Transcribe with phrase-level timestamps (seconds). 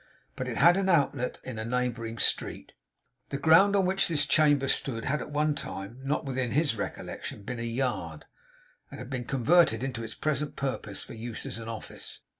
[0.35, 2.71] But it had an outlet in a neighbouring street.
[3.29, 7.43] The ground on which this chamber stood had, at one time, not within his recollection,
[7.43, 8.25] been a yard;
[8.89, 12.21] and had been converted to its present purpose for use as an office.